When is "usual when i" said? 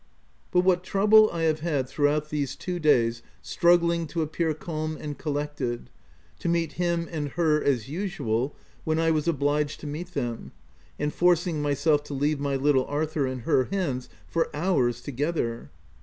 7.87-9.11